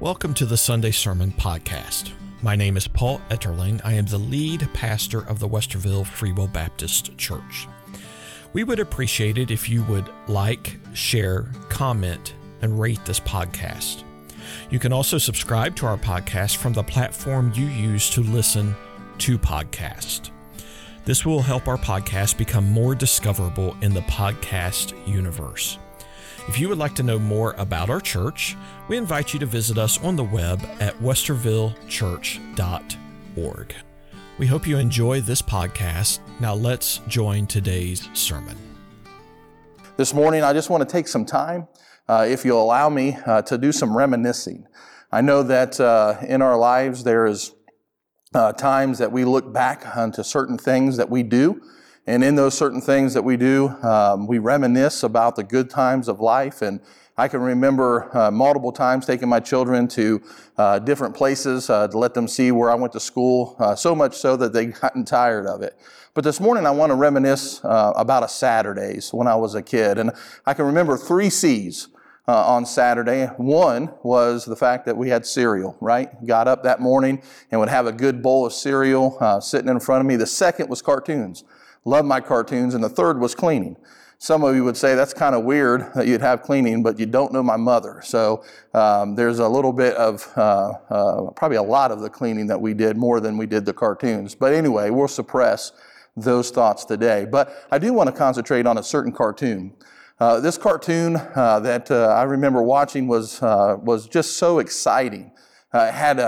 [0.00, 2.10] Welcome to the Sunday Sermon Podcast.
[2.42, 3.80] My name is Paul Etterling.
[3.84, 7.68] I am the lead pastor of the Westerville Free Will Baptist Church.
[8.52, 14.02] We would appreciate it if you would like, share, comment, and rate this podcast.
[14.70, 18.74] You can also subscribe to our podcast from the platform you use to listen
[19.18, 20.30] to podcasts.
[21.04, 25.78] This will help our podcast become more discoverable in the podcast universe.
[26.48, 28.56] If you would like to know more about our church,
[28.88, 33.74] we invite you to visit us on the web at westervillechurch.org.
[34.38, 36.18] We hope you enjoy this podcast.
[36.40, 38.56] Now let's join today's sermon.
[39.96, 41.68] This morning, I just want to take some time,
[42.08, 44.66] uh, if you'll allow me, uh, to do some reminiscing.
[45.12, 47.52] I know that uh, in our lives there is
[48.34, 51.62] uh, times that we look back onto certain things that we do
[52.06, 56.08] and in those certain things that we do, um, we reminisce about the good times
[56.08, 56.60] of life.
[56.60, 56.80] And
[57.16, 60.20] I can remember uh, multiple times taking my children to
[60.56, 63.94] uh, different places uh, to let them see where I went to school, uh, so
[63.94, 65.78] much so that they gotten tired of it.
[66.14, 69.62] But this morning I want to reminisce uh, about a Saturdays when I was a
[69.62, 69.98] kid.
[69.98, 70.10] And
[70.44, 71.88] I can remember three C's.
[72.28, 73.26] Uh, on Saturday.
[73.36, 76.08] One was the fact that we had cereal, right?
[76.24, 79.80] Got up that morning and would have a good bowl of cereal uh, sitting in
[79.80, 80.14] front of me.
[80.14, 81.42] The second was cartoons.
[81.84, 82.74] Love my cartoons.
[82.74, 83.76] And the third was cleaning.
[84.18, 87.06] Some of you would say that's kind of weird that you'd have cleaning, but you
[87.06, 88.00] don't know my mother.
[88.04, 92.46] So um, there's a little bit of, uh, uh, probably a lot of the cleaning
[92.46, 94.36] that we did more than we did the cartoons.
[94.36, 95.72] But anyway, we'll suppress
[96.16, 97.26] those thoughts today.
[97.28, 99.74] But I do want to concentrate on a certain cartoon.
[100.20, 105.32] Uh, this cartoon uh, that uh, I remember watching was uh, was just so exciting.
[105.74, 106.20] it had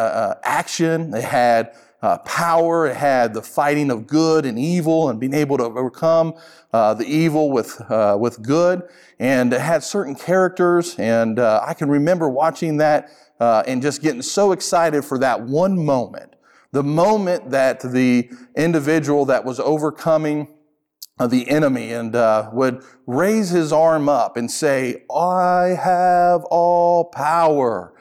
[0.43, 1.15] action.
[1.15, 2.87] It had uh, power.
[2.87, 6.35] It had the fighting of good and evil and being able to overcome
[6.71, 8.83] uh, the evil with, uh, with good.
[9.19, 10.97] And it had certain characters.
[10.99, 13.09] And uh, I can remember watching that
[13.41, 16.37] uh, and just getting so excited for that one moment.
[16.73, 20.49] The moment that the individual that was overcoming
[21.19, 22.13] uh, the enemy and
[22.53, 27.95] would raise his arm up and say, I have all power.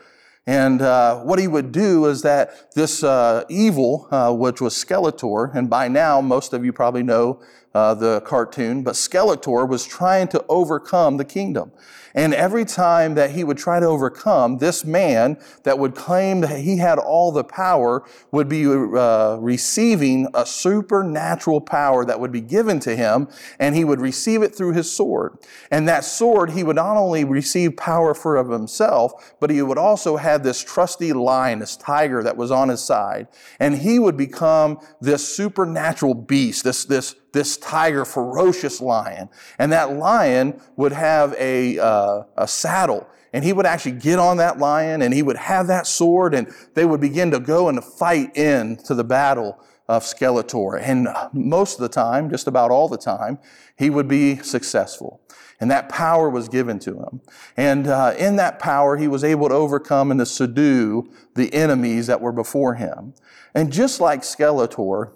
[0.45, 5.55] And uh, what he would do is that this uh, evil, uh, which was Skeletor,
[5.55, 7.41] and by now most of you probably know
[7.73, 11.71] uh, the cartoon, but Skeletor was trying to overcome the kingdom.
[12.15, 16.59] And every time that he would try to overcome, this man that would claim that
[16.59, 22.41] he had all the power would be uh, receiving a supernatural power that would be
[22.41, 23.27] given to him,
[23.59, 25.37] and he would receive it through his sword.
[25.71, 29.77] And that sword, he would not only receive power for of himself, but he would
[29.77, 33.27] also have this trusty lion, this tiger that was on his side.
[33.59, 39.29] And he would become this supernatural beast, this, this this tiger, ferocious lion.
[39.59, 43.07] And that lion would have a, uh, a saddle.
[43.33, 46.53] And he would actually get on that lion and he would have that sword and
[46.75, 50.79] they would begin to go and fight into the battle of Skeletor.
[50.81, 53.39] And most of the time, just about all the time,
[53.75, 55.19] he would be successful.
[55.59, 57.21] And that power was given to him.
[57.57, 62.07] And uh, in that power, he was able to overcome and to subdue the enemies
[62.07, 63.13] that were before him.
[63.55, 65.13] And just like Skeletor,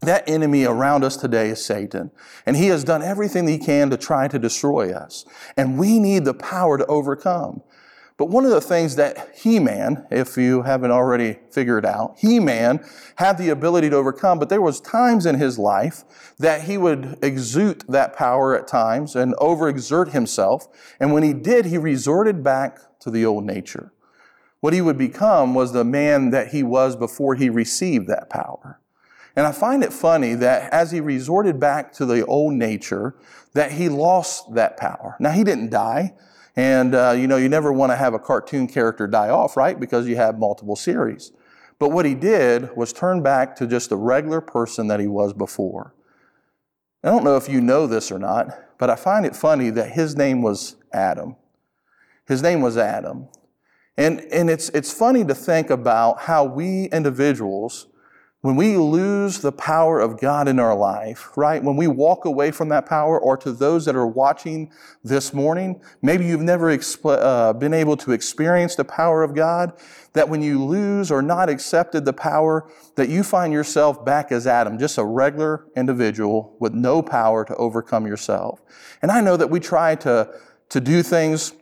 [0.00, 2.10] that enemy around us today is Satan.
[2.44, 5.24] And he has done everything he can to try to destroy us.
[5.56, 7.62] And we need the power to overcome.
[8.18, 12.82] But one of the things that He-Man, if you haven't already figured out, He-Man
[13.16, 17.18] had the ability to overcome, but there was times in his life that he would
[17.20, 20.66] exude that power at times and overexert himself.
[20.98, 23.92] And when he did, he resorted back to the old nature.
[24.60, 28.80] What he would become was the man that he was before he received that power.
[29.36, 33.14] And I find it funny that as he resorted back to the old nature,
[33.52, 35.16] that he lost that power.
[35.20, 36.14] Now, he didn't die.
[36.56, 39.78] And, uh, you know, you never want to have a cartoon character die off, right?
[39.78, 41.32] Because you have multiple series.
[41.78, 45.34] But what he did was turn back to just the regular person that he was
[45.34, 45.94] before.
[47.04, 49.92] I don't know if you know this or not, but I find it funny that
[49.92, 51.36] his name was Adam.
[52.26, 53.28] His name was Adam.
[53.98, 57.86] And, and it's, it's funny to think about how we individuals
[58.46, 61.60] when we lose the power of God in our life, right?
[61.60, 64.70] When we walk away from that power, or to those that are watching
[65.02, 69.72] this morning, maybe you've never exp- uh, been able to experience the power of God,
[70.12, 74.46] that when you lose or not accepted the power, that you find yourself back as
[74.46, 78.62] Adam, just a regular individual with no power to overcome yourself.
[79.02, 80.32] And I know that we try to,
[80.68, 81.52] to do things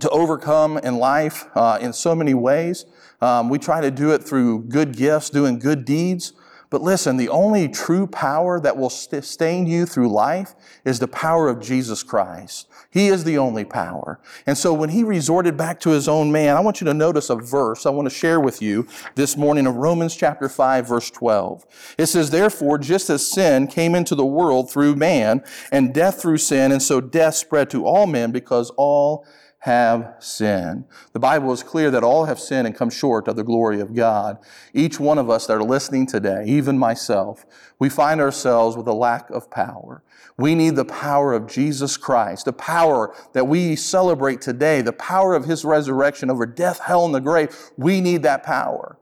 [0.00, 2.86] to overcome in life uh, in so many ways.
[3.20, 6.32] Um, we try to do it through good gifts, doing good deeds.
[6.68, 10.54] But listen, the only true power that will sustain you through life
[10.84, 12.68] is the power of Jesus Christ.
[12.90, 14.18] He is the only power.
[14.46, 17.30] And so when he resorted back to his own man, I want you to notice
[17.30, 21.10] a verse I want to share with you this morning of Romans chapter 5 verse
[21.10, 21.64] 12.
[21.98, 26.38] It says, Therefore, just as sin came into the world through man and death through
[26.38, 29.24] sin, and so death spread to all men because all
[29.60, 30.84] have sinned.
[31.12, 33.94] The Bible is clear that all have sinned and come short of the glory of
[33.94, 34.38] God.
[34.72, 37.44] Each one of us that are listening today, even myself,
[37.78, 40.02] we find ourselves with a lack of power.
[40.38, 45.34] We need the power of Jesus Christ, the power that we celebrate today, the power
[45.34, 47.56] of His resurrection over death, hell, and the grave.
[47.76, 48.98] We need that power.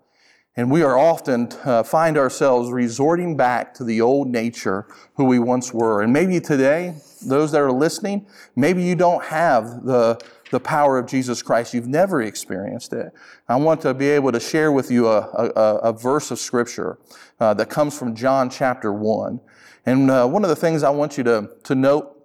[0.56, 4.86] And we are often uh, find ourselves resorting back to the old nature
[5.16, 6.00] who we once were.
[6.00, 6.94] And maybe today,
[7.26, 10.20] those that are listening, maybe you don't have the
[10.54, 11.74] the power of Jesus Christ.
[11.74, 13.12] You've never experienced it.
[13.48, 15.48] I want to be able to share with you a, a,
[15.78, 16.96] a verse of Scripture
[17.40, 19.40] uh, that comes from John chapter 1.
[19.84, 22.24] And uh, one of the things I want you to, to note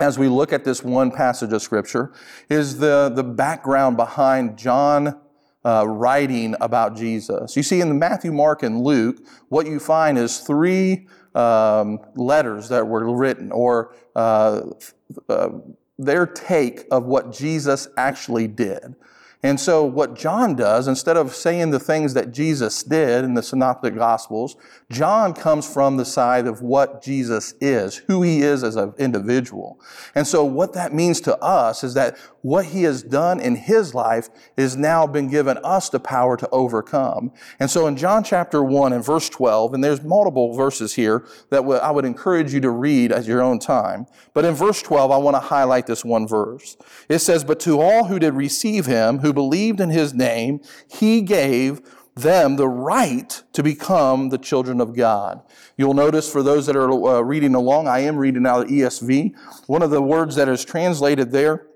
[0.00, 2.14] as we look at this one passage of Scripture
[2.48, 5.20] is the, the background behind John
[5.62, 7.58] uh, writing about Jesus.
[7.58, 9.18] You see, in the Matthew, Mark, and Luke,
[9.50, 14.62] what you find is three um, letters that were written or uh,
[15.28, 15.50] uh
[15.98, 18.94] their take of what Jesus actually did.
[19.42, 23.42] And so, what John does, instead of saying the things that Jesus did in the
[23.42, 24.56] Synoptic Gospels,
[24.90, 29.78] John comes from the side of what Jesus is, who he is as an individual.
[30.14, 33.94] And so, what that means to us is that what he has done in his
[33.94, 37.32] life is now been given us the power to overcome.
[37.60, 41.60] And so, in John chapter 1 and verse 12, and there's multiple verses here that
[41.60, 44.06] I would encourage you to read at your own time.
[44.32, 46.76] But in verse 12, I want to highlight this one verse.
[47.08, 51.20] It says, But to all who did receive him, who believed in his name, he
[51.20, 51.80] gave
[52.14, 55.42] them the right to become the children of God.
[55.76, 59.34] You'll notice for those that are uh, reading along, I am reading out of ESV.
[59.66, 61.66] One of the words that is translated there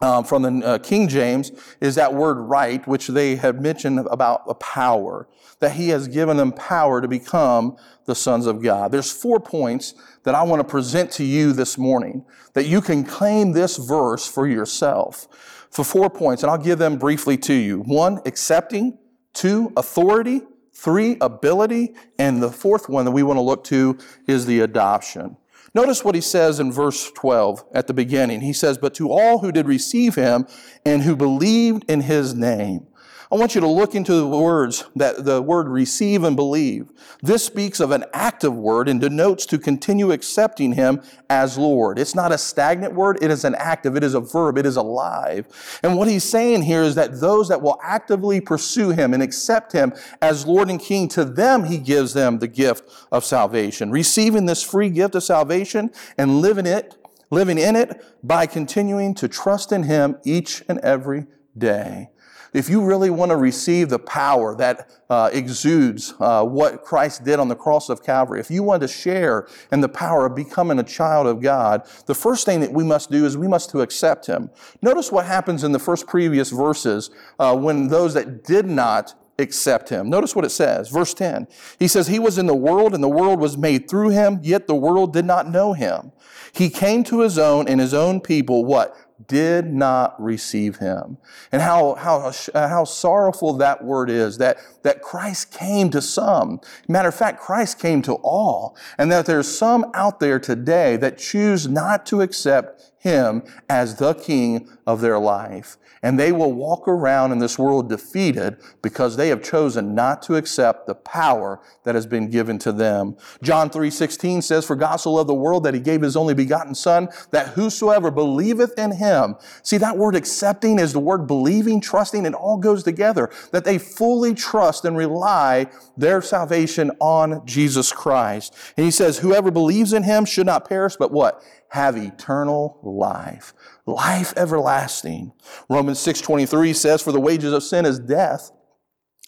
[0.00, 4.42] um, from the uh, King James is that word right, which they have mentioned about
[4.46, 5.28] a power,
[5.60, 7.76] that he has given them power to become
[8.06, 8.90] the sons of God.
[8.92, 9.94] There's four points
[10.24, 12.24] that I want to present to you this morning
[12.54, 15.28] that you can claim this verse for yourself
[15.74, 17.80] for four points, and I'll give them briefly to you.
[17.80, 18.96] One, accepting.
[19.32, 20.42] Two, authority.
[20.72, 21.94] Three, ability.
[22.16, 23.98] And the fourth one that we want to look to
[24.28, 25.36] is the adoption.
[25.74, 28.42] Notice what he says in verse 12 at the beginning.
[28.42, 30.46] He says, But to all who did receive him
[30.86, 32.86] and who believed in his name.
[33.32, 36.90] I want you to look into the words that the word receive and believe.
[37.22, 41.00] This speaks of an active word and denotes to continue accepting him
[41.30, 41.98] as Lord.
[41.98, 43.18] It's not a stagnant word.
[43.22, 43.96] It is an active.
[43.96, 44.58] It is a verb.
[44.58, 45.46] It is alive.
[45.82, 49.72] And what he's saying here is that those that will actively pursue him and accept
[49.72, 53.90] him as Lord and King, to them he gives them the gift of salvation.
[53.90, 56.94] Receiving this free gift of salvation and living it,
[57.30, 62.10] living in it by continuing to trust in him each and every day
[62.54, 67.40] if you really want to receive the power that uh, exudes uh, what Christ did
[67.40, 70.78] on the cross of Calvary, if you want to share in the power of becoming
[70.78, 73.80] a child of God, the first thing that we must do is we must to
[73.80, 74.50] accept Him.
[74.80, 79.88] Notice what happens in the first previous verses uh, when those that did not accept
[79.88, 80.08] him.
[80.08, 80.88] Notice what it says.
[80.88, 81.48] Verse 10.
[81.78, 84.66] He says, He was in the world, and the world was made through him, yet
[84.66, 86.12] the world did not know him.
[86.52, 88.96] He came to his own, and his own people, what?
[89.28, 91.18] Did not receive him.
[91.52, 96.60] And how, how, uh, how sorrowful that word is that, that Christ came to some.
[96.88, 98.76] Matter of fact, Christ came to all.
[98.98, 104.14] And that there's some out there today that choose not to accept him as the
[104.14, 109.28] king of their life and they will walk around in this world defeated because they
[109.28, 113.16] have chosen not to accept the power that has been given to them.
[113.42, 116.74] John 3:16 says for God so loved the world that he gave his only begotten
[116.74, 119.36] son that whosoever believeth in him.
[119.62, 123.30] See that word accepting is the word believing, trusting, it all goes together.
[123.52, 128.54] That they fully trust and rely their salvation on Jesus Christ.
[128.76, 131.42] And he says whoever believes in him should not perish but what?
[131.74, 133.52] Have eternal life
[133.84, 135.32] life everlasting.
[135.68, 138.52] Romans 6:23 says for the wages of sin is death,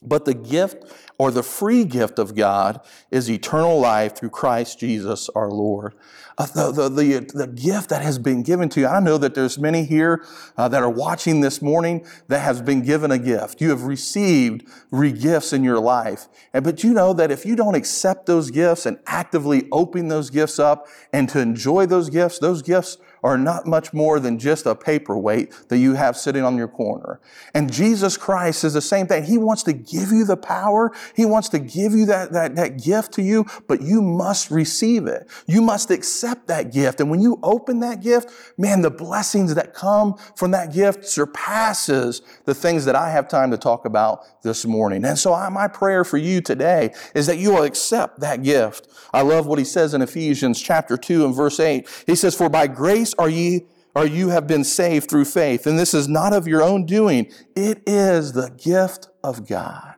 [0.06, 0.84] but the gift
[1.18, 5.94] or the free gift of God is eternal life through Christ Jesus our Lord.
[6.38, 8.86] Uh, the, the, the, the, gift that has been given to you.
[8.86, 10.22] I know that there's many here
[10.58, 13.62] uh, that are watching this morning that has been given a gift.
[13.62, 16.28] You have received re gifts in your life.
[16.52, 20.28] And, but you know that if you don't accept those gifts and actively open those
[20.28, 24.66] gifts up and to enjoy those gifts, those gifts are not much more than just
[24.66, 27.20] a paperweight that you have sitting on your corner.
[27.54, 29.24] And Jesus Christ is the same thing.
[29.24, 32.82] He wants to give you the power He wants to give you that, that, that
[32.82, 35.28] gift to you, but you must receive it.
[35.46, 37.00] You must accept that gift.
[37.00, 42.22] And when you open that gift, man, the blessings that come from that gift surpasses
[42.44, 45.04] the things that I have time to talk about this morning.
[45.04, 48.88] And so I, my prayer for you today is that you will accept that gift.
[49.12, 52.04] I love what he says in Ephesians chapter 2 and verse 8.
[52.06, 55.66] He says, For by grace are ye or you have been saved through faith.
[55.66, 57.32] And this is not of your own doing.
[57.56, 59.94] It is the gift of God.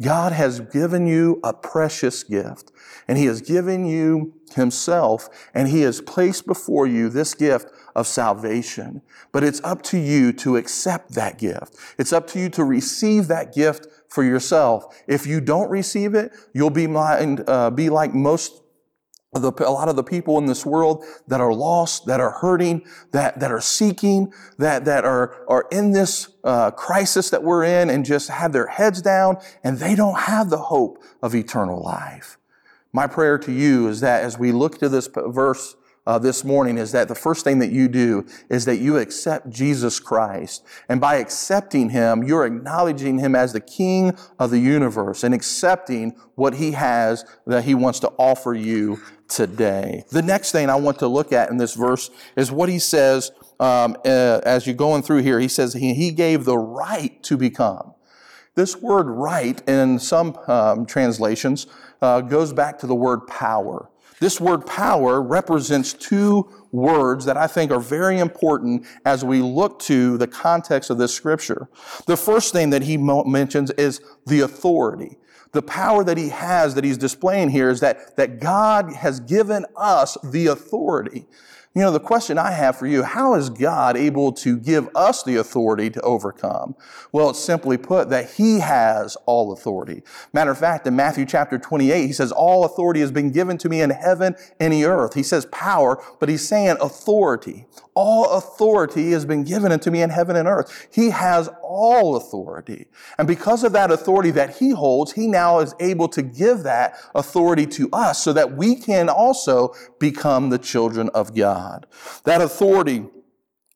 [0.00, 2.72] God has given you a precious gift
[3.06, 8.08] and he has given you himself and he has placed before you this gift of
[8.08, 9.02] salvation.
[9.30, 11.76] But it's up to you to accept that gift.
[11.98, 15.00] It's up to you to receive that gift for yourself.
[15.06, 18.61] If you don't receive it, you'll be, mind, uh, be like most
[19.40, 22.84] the, a lot of the people in this world that are lost, that are hurting,
[23.12, 27.88] that, that are seeking, that, that are, are in this uh, crisis that we're in
[27.88, 32.36] and just have their heads down and they don't have the hope of eternal life.
[32.92, 36.78] My prayer to you is that as we look to this verse uh, this morning
[36.78, 40.64] is that the first thing that you do is that you accept Jesus Christ.
[40.88, 46.16] And by accepting Him, you're acknowledging Him as the King of the universe and accepting
[46.34, 49.00] what He has that He wants to offer you
[49.34, 50.04] today.
[50.10, 53.32] The next thing I want to look at in this verse is what He says
[53.62, 55.38] um, uh, as you're going through here.
[55.38, 57.94] He says he, he gave the right to become.
[58.54, 61.66] This word right in some um, translations
[62.02, 63.88] uh, goes back to the word power.
[64.20, 69.78] This word power represents two words that I think are very important as we look
[69.80, 71.68] to the context of this scripture.
[72.06, 75.16] The first thing that he mentions is the authority.
[75.52, 79.66] The power that he has that he's displaying here is that, that God has given
[79.76, 81.26] us the authority.
[81.74, 85.22] You know, the question I have for you, how is God able to give us
[85.22, 86.74] the authority to overcome?
[87.12, 90.02] Well, it's simply put that He has all authority.
[90.34, 93.70] Matter of fact, in Matthew chapter 28, He says, all authority has been given to
[93.70, 95.14] me in heaven and the earth.
[95.14, 97.64] He says power, but He's saying authority.
[97.94, 100.88] All authority has been given unto me in heaven and earth.
[100.92, 102.86] He has all authority.
[103.18, 106.96] And because of that authority that he holds, he now is able to give that
[107.14, 111.86] authority to us so that we can also become the children of God.
[112.24, 113.06] That authority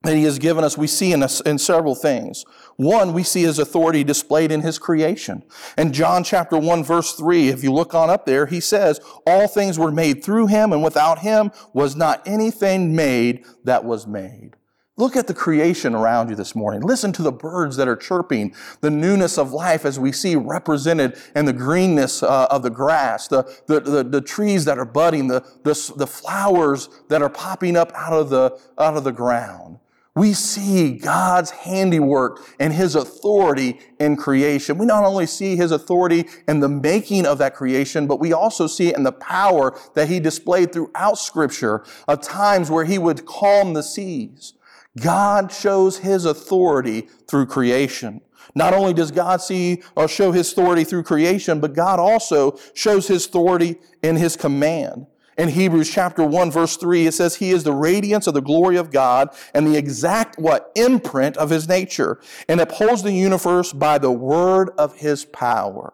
[0.02, 2.44] that he has given us, we see in, in several things.
[2.76, 5.42] One, we see his authority displayed in his creation.
[5.76, 9.48] In John chapter 1 verse 3, if you look on up there, he says, all
[9.48, 14.56] things were made through him and without him was not anything made that was made.
[14.98, 16.80] Look at the creation around you this morning.
[16.80, 21.18] Listen to the birds that are chirping, the newness of life as we see represented
[21.34, 25.28] in the greenness uh, of the grass, the, the, the, the, trees that are budding,
[25.28, 29.80] the, the, the flowers that are popping up out of the, out of the ground.
[30.14, 34.78] We see God's handiwork and His authority in creation.
[34.78, 38.66] We not only see His authority in the making of that creation, but we also
[38.66, 43.26] see it in the power that He displayed throughout Scripture of times where He would
[43.26, 44.54] calm the seas
[45.00, 48.20] God shows his authority through creation.
[48.54, 53.08] Not only does God see or show his authority through creation, but God also shows
[53.08, 55.06] his authority in his command.
[55.36, 58.76] In Hebrews chapter 1 verse 3, it says, He is the radiance of the glory
[58.76, 60.72] of God and the exact what?
[60.74, 65.92] Imprint of his nature and upholds the universe by the word of his power.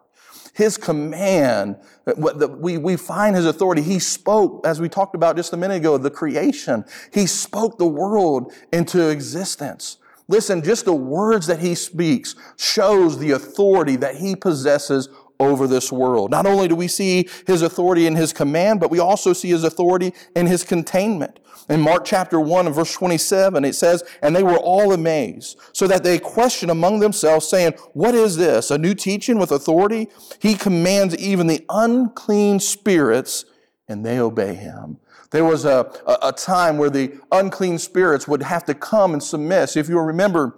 [0.53, 1.77] His command,
[2.15, 3.81] we, we find his authority.
[3.81, 6.85] He spoke, as we talked about just a minute ago, the creation.
[7.11, 9.97] He spoke the world into existence.
[10.27, 15.09] Listen, just the words that he speaks shows the authority that he possesses
[15.43, 16.31] over this world.
[16.31, 19.63] Not only do we see his authority in his command, but we also see his
[19.63, 21.39] authority in his containment.
[21.69, 25.87] In Mark chapter 1 and verse 27, it says, And they were all amazed, so
[25.87, 28.69] that they questioned among themselves, saying, What is this?
[28.69, 30.09] A new teaching with authority?
[30.39, 33.45] He commands even the unclean spirits,
[33.87, 34.97] and they obey him.
[35.31, 39.23] There was a, a, a time where the unclean spirits would have to come and
[39.23, 39.75] submit.
[39.75, 40.55] If you remember,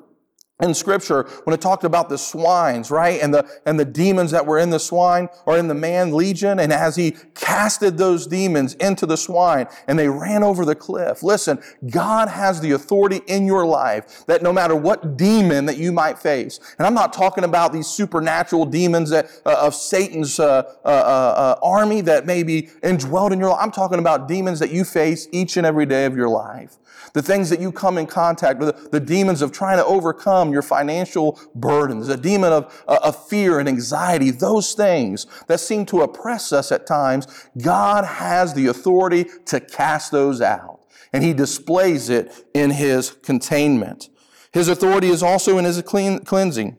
[0.62, 3.22] in scripture when it talked about the swines, right?
[3.22, 6.60] And the, and the demons that were in the swine or in the man legion.
[6.60, 11.24] And as he casted those demons into the swine and they ran over the cliff.
[11.24, 15.92] Listen, God has the authority in your life that no matter what demon that you
[15.92, 20.64] might face, and I'm not talking about these supernatural demons that, uh, of Satan's uh,
[20.86, 23.60] uh, uh, army that may be indwelled in your life.
[23.62, 26.78] I'm talking about demons that you face each and every day of your life
[27.16, 30.62] the things that you come in contact with, the demons of trying to overcome your
[30.62, 36.02] financial burdens, the demon of, uh, of fear and anxiety, those things that seem to
[36.02, 40.82] oppress us at times, God has the authority to cast those out.
[41.14, 44.10] And He displays it in His containment.
[44.52, 46.76] His authority is also in His clean, cleansing.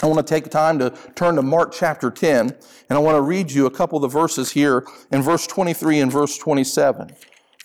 [0.00, 2.54] I want to take time to turn to Mark chapter 10,
[2.88, 5.98] and I want to read you a couple of the verses here in verse 23
[5.98, 7.16] and verse 27.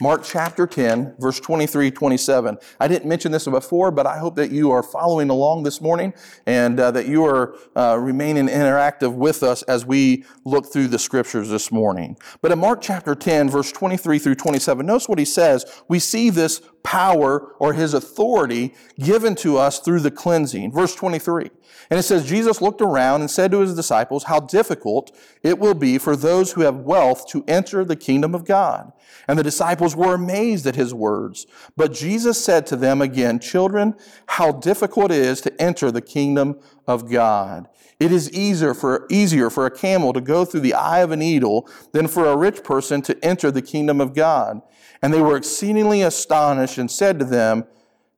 [0.01, 2.57] Mark chapter 10, verse 23, 27.
[2.79, 6.15] I didn't mention this before, but I hope that you are following along this morning
[6.47, 10.97] and uh, that you are uh, remaining interactive with us as we look through the
[10.97, 12.17] scriptures this morning.
[12.41, 15.83] But in Mark chapter 10, verse 23 through 27, notice what he says.
[15.87, 20.71] We see this power or his authority given to us through the cleansing.
[20.71, 21.49] Verse 23.
[21.89, 25.73] And it says, Jesus looked around and said to his disciples, How difficult it will
[25.73, 28.93] be for those who have wealth to enter the kingdom of God.
[29.27, 31.45] And the disciples were amazed at his words.
[31.75, 33.95] But Jesus said to them again, Children,
[34.27, 37.67] how difficult it is to enter the kingdom of God.
[37.99, 41.17] It is easier for, easier for a camel to go through the eye of a
[41.17, 44.61] needle than for a rich person to enter the kingdom of God.
[45.01, 47.65] And they were exceedingly astonished and said to them,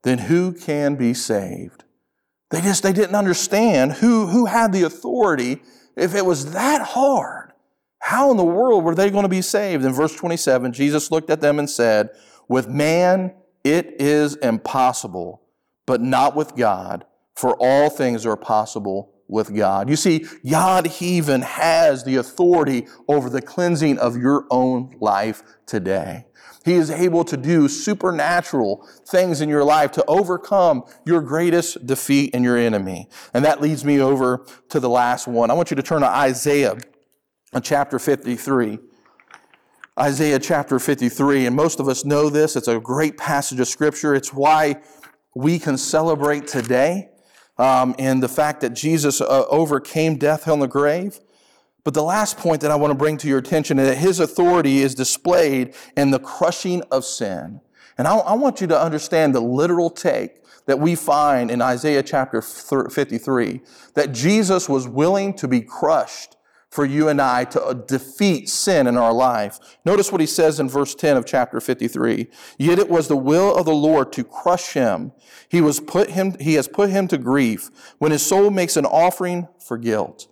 [0.04, 1.84] Then who can be saved?
[2.50, 5.62] They just they didn't understand who, who had the authority.
[5.96, 7.54] If it was that hard,
[8.00, 9.86] how in the world were they going to be saved?
[9.86, 12.10] In verse 27, Jesus looked at them and said,
[12.48, 15.42] With man it is impossible,
[15.86, 19.90] but not with God, for all things are possible with God.
[19.90, 26.26] You see, God even has the authority over the cleansing of your own life today.
[26.66, 32.34] He is able to do supernatural things in your life to overcome your greatest defeat
[32.34, 33.10] and your enemy.
[33.34, 35.52] And that leads me over to the last one.
[35.52, 36.78] I want you to turn to Isaiah
[37.54, 38.80] uh, chapter 53.
[40.00, 42.56] Isaiah chapter 53, and most of us know this.
[42.56, 44.16] It's a great passage of scripture.
[44.16, 44.82] It's why
[45.36, 47.10] we can celebrate today
[47.58, 51.20] um, and the fact that Jesus uh, overcame death, hell, and the grave.
[51.84, 54.20] But the last point that I want to bring to your attention is that his
[54.20, 57.62] authority is displayed in the crushing of sin.
[57.98, 62.04] And I, I want you to understand the literal take that we find in Isaiah
[62.04, 63.62] chapter 53
[63.96, 66.38] that Jesus was willing to be crushed
[66.74, 69.60] for you and I to uh, defeat sin in our life.
[69.86, 72.28] Notice what he says in verse 10 of chapter 53.
[72.58, 75.12] Yet it was the will of the Lord to crush him.
[75.48, 78.88] He was put him, he has put him to grief when his soul makes an
[78.88, 80.28] offering for guilt.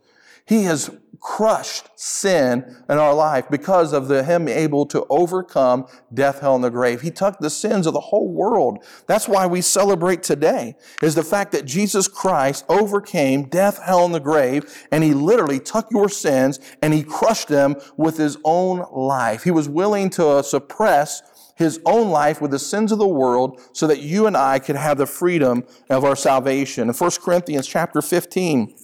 [0.45, 0.89] He has
[1.21, 6.63] crushed sin in our life because of the, him able to overcome death, hell, and
[6.63, 7.01] the grave.
[7.01, 8.83] He took the sins of the whole world.
[9.05, 14.15] That's why we celebrate today, is the fact that Jesus Christ overcame death, hell, and
[14.15, 18.85] the grave, and he literally took your sins and he crushed them with his own
[18.91, 19.43] life.
[19.43, 21.21] He was willing to suppress
[21.55, 24.75] his own life with the sins of the world so that you and I could
[24.75, 26.89] have the freedom of our salvation.
[26.89, 28.75] In 1 Corinthians chapter 15,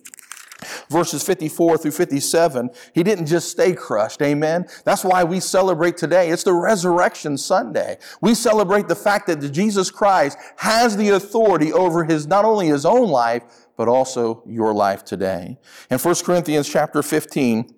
[0.89, 4.21] verses 54 through 57, he didn't just stay crushed.
[4.21, 4.65] Amen.
[4.85, 6.29] That's why we celebrate today.
[6.29, 7.97] It's the resurrection Sunday.
[8.21, 12.85] We celebrate the fact that Jesus Christ has the authority over his, not only his
[12.85, 13.43] own life,
[13.75, 15.57] but also your life today.
[15.89, 17.73] In 1 Corinthians chapter 15,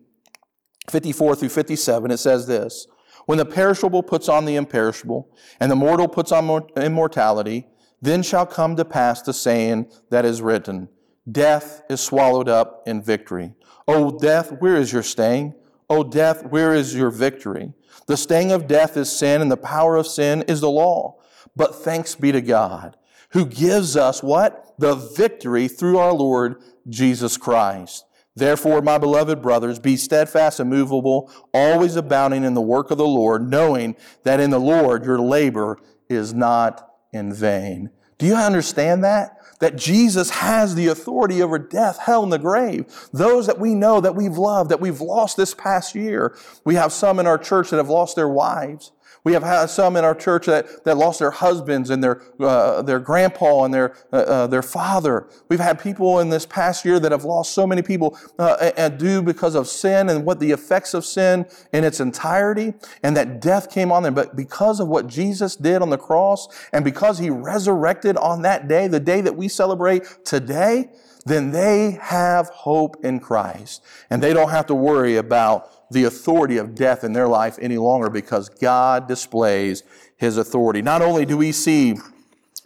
[0.89, 2.87] 54 through 57, it says this,
[3.25, 7.67] when the perishable puts on the imperishable and the mortal puts on immortality,
[8.01, 10.89] then shall come to pass the saying that is written,
[11.29, 13.53] Death is swallowed up in victory.
[13.87, 15.55] O death, where is your sting?
[15.89, 17.73] O death, where is your victory?
[18.07, 21.19] The sting of death is sin, and the power of sin is the law.
[21.55, 22.97] But thanks be to God,
[23.31, 24.73] who gives us what?
[24.77, 28.05] The victory through our Lord Jesus Christ.
[28.35, 33.05] Therefore, my beloved brothers, be steadfast and movable, always abounding in the work of the
[33.07, 35.77] Lord, knowing that in the Lord your labor
[36.07, 37.89] is not in vain.
[38.17, 39.38] Do you understand that?
[39.59, 42.85] That Jesus has the authority over death, hell, and the grave.
[43.13, 46.35] Those that we know, that we've loved, that we've lost this past year.
[46.65, 48.91] We have some in our church that have lost their wives.
[49.23, 52.81] We have had some in our church that, that lost their husbands and their, uh,
[52.81, 55.27] their grandpa and their, uh, uh, their father.
[55.49, 58.97] We've had people in this past year that have lost so many people uh, and
[58.97, 63.41] due because of sin and what the effects of sin in its entirety and that
[63.41, 64.13] death came on them.
[64.13, 68.67] But because of what Jesus did on the cross and because he resurrected on that
[68.67, 70.89] day, the day that we celebrate today,
[71.25, 76.57] then they have hope in Christ and they don't have to worry about the authority
[76.57, 79.83] of death in their life any longer because God displays
[80.17, 80.81] his authority.
[80.81, 81.95] Not only do we see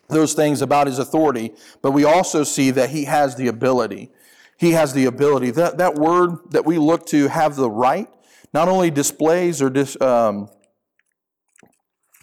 [0.10, 4.12] those things about his authority, but we also see that he has the ability.
[4.58, 5.52] He has the ability.
[5.52, 8.08] That, that word that we look to have the right
[8.54, 10.48] not only displays or dis, um,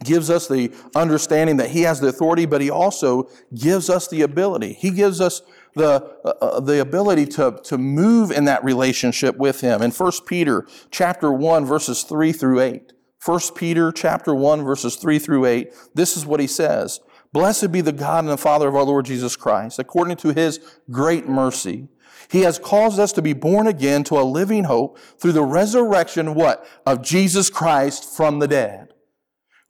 [0.05, 4.23] gives us the understanding that he has the authority, but he also gives us the
[4.23, 4.73] ability.
[4.73, 5.43] He gives us
[5.75, 9.83] the, uh, uh, the ability to, to move in that relationship with him.
[9.83, 12.93] In 1 Peter chapter 1, verses 3 through 8.
[13.25, 17.01] 1 Peter chapter 1, verses 3 through 8, this is what he says.
[17.33, 19.79] Blessed be the God and the Father of our Lord Jesus Christ.
[19.79, 20.59] According to his
[20.91, 21.89] great mercy,
[22.29, 26.35] He has caused us to be born again to a living hope through the resurrection,
[26.35, 26.67] what?
[26.87, 28.95] Of Jesus Christ from the dead.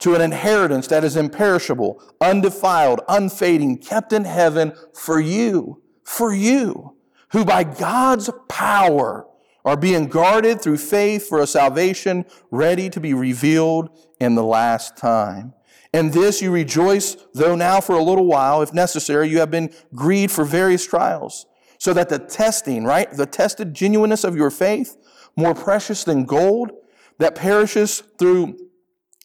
[0.01, 5.80] To an inheritance that is imperishable, undefiled, unfading, kept in heaven for you,
[6.11, 6.97] for you,
[7.31, 9.27] who by God's power
[9.65, 14.97] are being guarded through faith for a salvation ready to be revealed in the last
[14.97, 15.55] time.
[15.93, 19.73] And this you rejoice, though now for a little while, if necessary, you have been
[19.95, 21.47] grieved for various trials
[21.79, 24.97] so that the testing, right, the tested genuineness of your faith,
[25.37, 26.73] more precious than gold
[27.19, 28.59] that perishes through,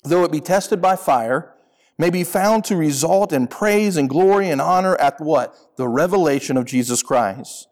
[0.04, 1.55] though it be tested by fire,
[1.98, 5.56] may be found to result in praise and glory and honor at what?
[5.78, 7.68] The revelation of Jesus Christ.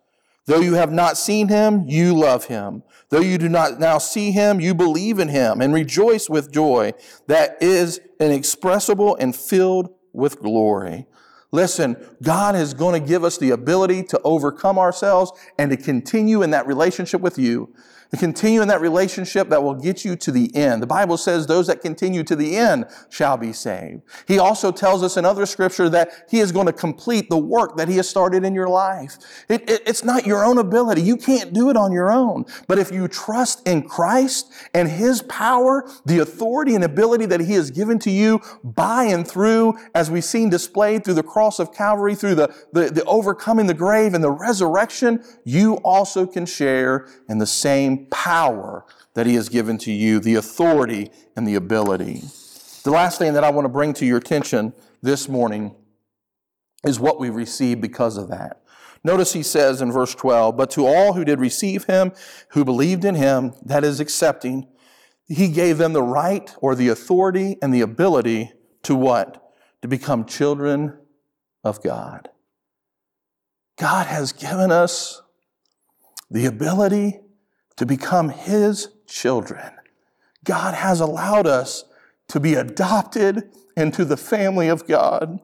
[0.46, 2.84] Though you have not seen him, you love him.
[3.10, 6.94] Though you do not now see him, you believe in him and rejoice with joy
[7.28, 11.06] that is inexpressible and filled with glory.
[11.52, 16.42] Listen, God is going to give us the ability to overcome ourselves and to continue
[16.42, 17.74] in that relationship with you
[18.14, 20.84] to continue in that relationship that will get you to the end.
[20.84, 24.04] The Bible says those that continue to the end shall be saved.
[24.28, 27.76] He also tells us in other scripture that he is going to complete the work
[27.78, 29.18] that he has started in your life.
[29.50, 31.02] It, it, it's not your own ability.
[31.02, 32.46] You can't do it on your own.
[32.68, 37.54] But if you trust in Christ and his power, the authority and ability that he
[37.54, 41.74] has given to you by and through, as we've seen displayed through the cross of
[41.74, 47.08] Calvary, through the, the, the overcoming the grave and the resurrection, you also can share
[47.28, 52.24] in the same power that He has given to you, the authority and the ability.
[52.84, 55.76] The last thing that I want to bring to your attention this morning
[56.86, 58.62] is what we receive because of that.
[59.06, 62.12] Notice he says in verse 12, But to all who did receive him,
[62.50, 64.68] who believed in him, that is accepting,
[65.28, 68.52] he gave them the right or the authority and the ability
[68.84, 69.54] to what?
[69.82, 70.98] To become children
[71.64, 72.30] of God.
[73.78, 75.22] God has given us
[76.30, 77.20] the ability
[77.78, 79.72] to become His children.
[80.44, 81.86] God has allowed us
[82.30, 85.40] to be adopted into the family of God.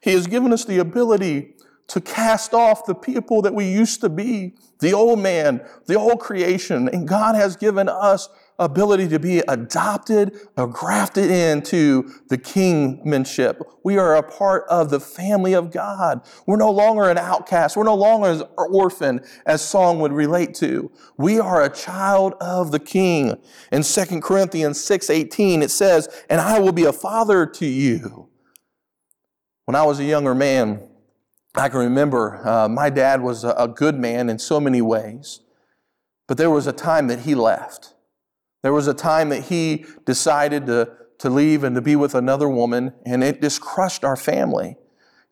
[0.00, 1.54] He has given us the ability
[1.88, 6.20] to cast off the people that we used to be, the old man, the old
[6.20, 8.28] creation, and God has given us
[8.58, 13.60] ability to be adopted or grafted into the kingmanship.
[13.84, 16.22] We are a part of the family of God.
[16.46, 17.76] We're no longer an outcast.
[17.76, 20.90] We're no longer an orphan, as song would relate to.
[21.16, 23.36] We are a child of the king.
[23.70, 28.28] In 2 Corinthians 6:18, it says, And I will be a father to you.
[29.66, 30.88] When I was a younger man,
[31.54, 35.40] I can remember uh, my dad was a good man in so many ways,
[36.26, 37.94] but there was a time that he left.
[38.62, 42.48] There was a time that he decided to, to leave and to be with another
[42.48, 44.76] woman, and it just crushed our family.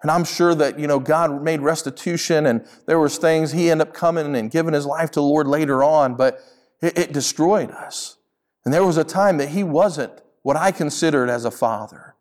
[0.02, 3.88] And I'm sure that, you know, God made restitution and there was things he ended
[3.88, 6.38] up coming and giving his life to the Lord later on, but
[6.80, 8.18] it, it destroyed us.
[8.64, 10.12] And there was a time that he wasn't
[10.42, 12.14] what I considered as a father.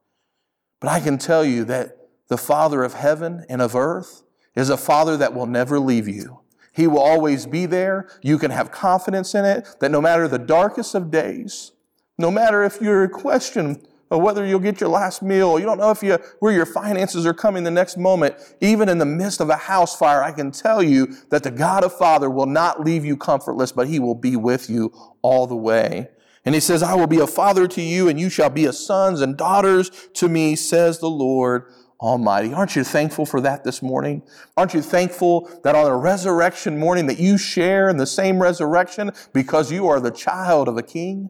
[0.80, 4.24] But I can tell you that the Father of heaven and of earth
[4.56, 6.39] is a Father that will never leave you.
[6.76, 8.10] He will always be there.
[8.22, 11.72] You can have confidence in it that no matter the darkest of days,
[12.18, 15.78] no matter if you're a question of whether you'll get your last meal, you don't
[15.78, 19.40] know if you, where your finances are coming the next moment, even in the midst
[19.40, 22.82] of a house fire, I can tell you that the God of Father will not
[22.82, 26.10] leave you comfortless, but He will be with you all the way.
[26.44, 28.86] And He says, I will be a father to you, and you shall be as
[28.86, 32.53] sons and daughters to me, says the Lord Almighty.
[32.53, 34.21] Aren't you thankful for that this morning?
[34.58, 39.12] Aren't you thankful that on a resurrection morning that you share in the same resurrection
[39.34, 41.29] because you are the child of a king?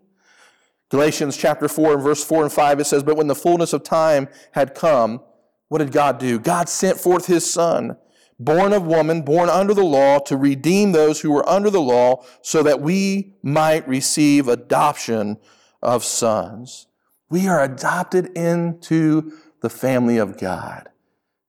[0.89, 3.83] Galatians chapter 4 and verse 4 and 5 it says, But when the fullness of
[3.83, 5.21] time had come,
[5.67, 6.39] what did God do?
[6.39, 7.97] God sent forth his son,
[8.39, 12.23] born of woman, born under the law, to redeem those who were under the law,
[12.41, 15.37] so that we might receive adoption
[15.81, 16.87] of sons.
[17.29, 19.33] We are adopted into
[19.65, 20.89] the family of God.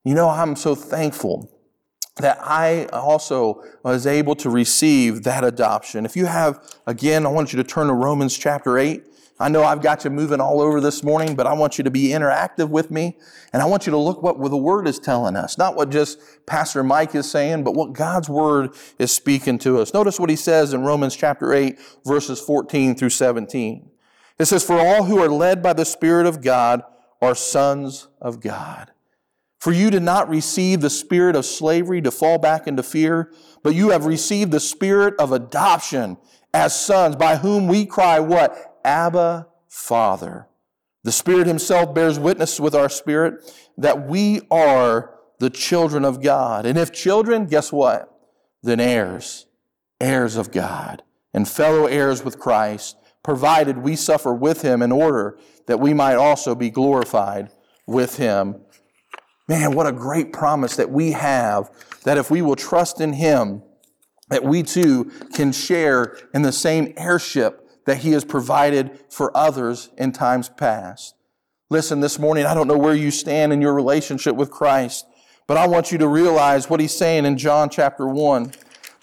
[0.03, 1.53] You know, I'm so thankful
[2.17, 6.07] that I also was able to receive that adoption.
[6.07, 9.05] If you have, again, I want you to turn to Romans chapter 8.
[9.39, 11.91] I know I've got you moving all over this morning, but I want you to
[11.91, 13.19] be interactive with me.
[13.53, 15.59] And I want you to look what the Word is telling us.
[15.59, 19.93] Not what just Pastor Mike is saying, but what God's Word is speaking to us.
[19.93, 23.91] Notice what he says in Romans chapter 8, verses 14 through 17.
[24.39, 26.83] It says, For all who are led by the Spirit of God
[27.27, 28.93] are sons of God.
[29.59, 33.75] For you did not receive the spirit of slavery to fall back into fear, but
[33.75, 36.19] you have received the spirit of adoption
[36.55, 38.79] as sons, by whom we cry, What?
[38.85, 40.47] Abba, Father.
[41.03, 43.45] The Spirit Himself bears witness with our spirit
[43.77, 46.65] that we are the children of God.
[46.65, 48.17] And if children, guess what?
[48.67, 49.47] then heirs,
[50.01, 55.39] heirs of God, and fellow heirs with Christ, provided we suffer with him in order
[55.67, 57.51] that we might also be glorified
[57.87, 58.61] with him.
[59.49, 61.71] Man, what a great promise that we have
[62.05, 63.63] that if we will trust in him,
[64.29, 69.91] that we too can share in the same heirship that he has provided for others
[69.97, 71.15] in times past.
[71.71, 75.07] Listen, this morning, I don't know where you stand in your relationship with Christ,
[75.47, 78.53] but I want you to realize what he's saying in John chapter 1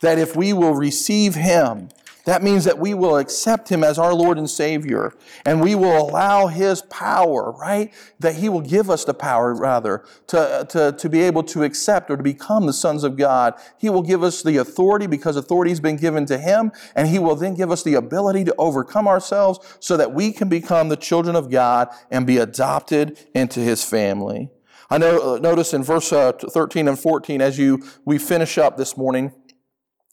[0.01, 1.89] that if we will receive him,
[2.25, 5.13] that means that we will accept him as our Lord and Savior
[5.45, 7.93] and we will allow his power, right?
[8.19, 12.09] That he will give us the power, rather, to, to, to be able to accept
[12.09, 13.55] or to become the sons of God.
[13.77, 17.19] He will give us the authority because authority has been given to him and he
[17.19, 20.97] will then give us the ability to overcome ourselves so that we can become the
[20.97, 24.49] children of God and be adopted into his family.
[24.89, 28.77] I know, uh, notice in verse uh, 13 and 14 as you, we finish up
[28.77, 29.33] this morning,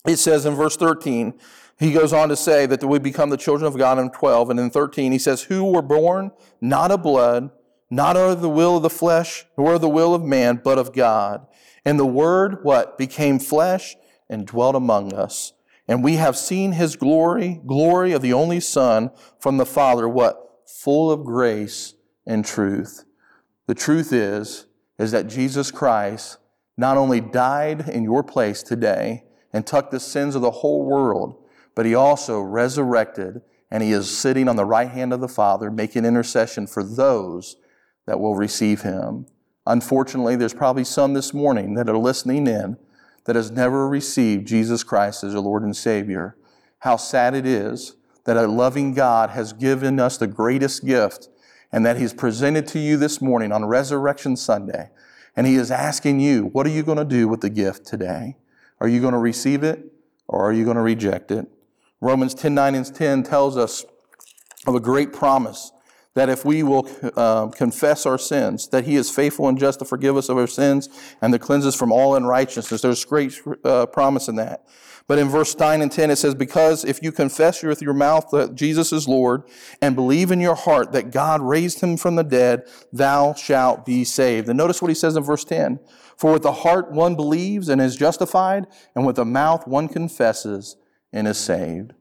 [0.06, 1.38] it says in verse 13,
[1.80, 4.50] he goes on to say that we become the children of God in 12.
[4.50, 7.50] And in 13, he says, Who were born not of blood,
[7.90, 10.92] not of the will of the flesh, nor of the will of man, but of
[10.92, 11.46] God.
[11.84, 12.98] And the Word, what?
[12.98, 13.96] Became flesh
[14.28, 15.54] and dwelt among us.
[15.88, 20.60] And we have seen his glory, glory of the only Son from the Father, what?
[20.66, 21.94] Full of grace
[22.26, 23.04] and truth.
[23.66, 24.66] The truth is,
[24.98, 26.36] is that Jesus Christ
[26.76, 31.42] not only died in your place today and took the sins of the whole world,
[31.74, 35.70] but he also resurrected and he is sitting on the right hand of the Father,
[35.70, 37.56] making intercession for those
[38.06, 39.26] that will receive him.
[39.66, 42.76] Unfortunately, there's probably some this morning that are listening in
[43.24, 46.36] that has never received Jesus Christ as your Lord and Savior.
[46.80, 51.28] How sad it is that a loving God has given us the greatest gift
[51.70, 54.90] and that He's presented to you this morning on Resurrection Sunday.
[55.36, 58.36] And He is asking you, what are you going to do with the gift today?
[58.80, 59.84] Are you going to receive it
[60.26, 61.46] or are you going to reject it?
[62.00, 63.84] Romans 10 9 and 10 tells us
[64.66, 65.72] of a great promise
[66.14, 69.84] that if we will uh, confess our sins, that He is faithful and just to
[69.84, 70.88] forgive us of our sins
[71.22, 72.82] and to cleanse us from all unrighteousness.
[72.82, 74.66] There's great uh, promise in that.
[75.06, 78.28] But in verse 9 and 10, it says, Because if you confess with your mouth
[78.32, 79.42] that Jesus is Lord
[79.80, 84.04] and believe in your heart that God raised him from the dead, thou shalt be
[84.04, 84.48] saved.
[84.48, 85.80] And notice what he says in verse 10
[86.16, 90.76] For with the heart one believes and is justified, and with the mouth one confesses
[91.12, 91.92] and is saved.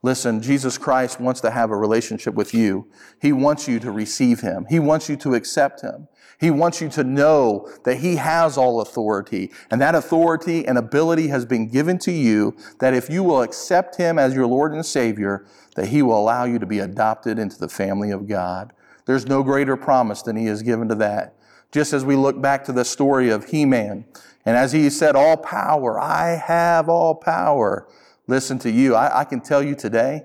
[0.00, 2.86] Listen, Jesus Christ wants to have a relationship with you.
[3.20, 4.64] He wants you to receive Him.
[4.68, 6.06] He wants you to accept Him.
[6.38, 9.50] He wants you to know that He has all authority.
[9.72, 13.96] And that authority and ability has been given to you that if you will accept
[13.96, 17.58] Him as your Lord and Savior, that He will allow you to be adopted into
[17.58, 18.72] the family of God.
[19.06, 21.34] There's no greater promise than He has given to that.
[21.72, 24.04] Just as we look back to the story of He-Man,
[24.46, 27.88] and as He said, all power, I have all power
[28.28, 28.94] listen to you.
[28.94, 30.22] I, I can tell you today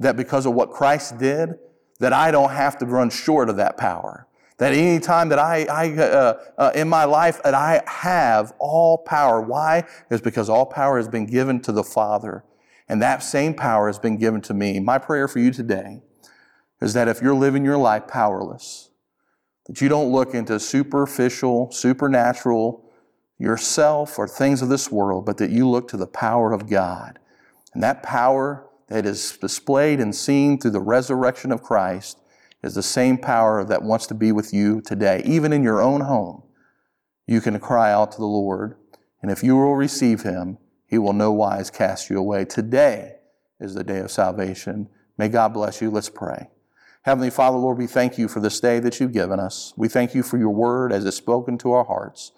[0.00, 1.54] that because of what Christ did,
[2.00, 4.26] that I don't have to run short of that power.
[4.58, 8.98] That any time that I, I uh, uh, in my life, that I have all
[8.98, 9.40] power.
[9.40, 9.84] Why?
[10.10, 12.44] Is because all power has been given to the Father,
[12.88, 14.78] and that same power has been given to me.
[14.78, 16.02] My prayer for you today
[16.80, 18.90] is that if you're living your life powerless,
[19.66, 22.84] that you don't look into superficial, supernatural,
[23.38, 27.18] yourself or things of this world, but that you look to the power of God
[27.74, 32.20] and that power that is displayed and seen through the resurrection of Christ
[32.62, 35.22] is the same power that wants to be with you today.
[35.26, 36.42] Even in your own home,
[37.26, 38.76] you can cry out to the Lord.
[39.20, 42.44] And if you will receive Him, He will no wise cast you away.
[42.44, 43.16] Today
[43.60, 44.88] is the day of salvation.
[45.18, 45.90] May God bless you.
[45.90, 46.48] Let's pray.
[47.02, 49.74] Heavenly Father, Lord, we thank you for this day that you've given us.
[49.76, 52.32] We thank you for your word as it's spoken to our hearts.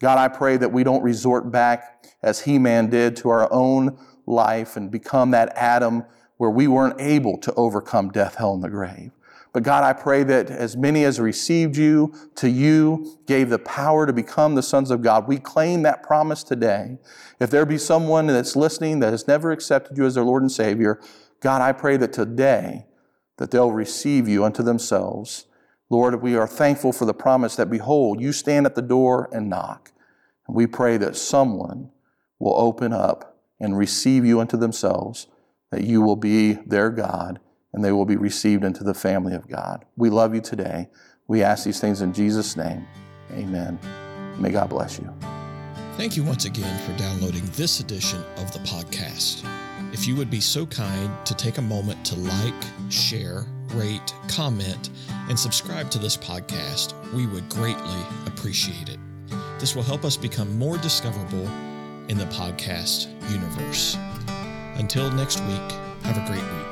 [0.00, 3.98] God, I pray that we don't resort back as He Man did to our own
[4.26, 6.04] life and become that Adam
[6.36, 9.12] where we weren't able to overcome death, hell, and the grave.
[9.52, 14.06] But God, I pray that as many as received you, to you gave the power
[14.06, 15.28] to become the sons of God.
[15.28, 16.98] We claim that promise today.
[17.38, 20.50] If there be someone that's listening that has never accepted you as their Lord and
[20.50, 21.00] Savior,
[21.40, 22.86] God, I pray that today
[23.36, 25.46] that they'll receive you unto themselves.
[25.90, 29.50] Lord, we are thankful for the promise that behold, you stand at the door and
[29.50, 29.92] knock.
[30.46, 31.90] And we pray that someone
[32.38, 33.31] will open up
[33.62, 35.28] and receive you unto themselves,
[35.70, 37.40] that you will be their God
[37.72, 39.86] and they will be received into the family of God.
[39.96, 40.90] We love you today.
[41.28, 42.86] We ask these things in Jesus' name.
[43.30, 43.78] Amen.
[44.38, 45.10] May God bless you.
[45.96, 49.46] Thank you once again for downloading this edition of the podcast.
[49.92, 54.90] If you would be so kind to take a moment to like, share, rate, comment,
[55.28, 58.98] and subscribe to this podcast, we would greatly appreciate it.
[59.58, 61.46] This will help us become more discoverable
[62.12, 63.96] in the podcast universe.
[64.76, 65.72] Until next week,
[66.02, 66.71] have a great week.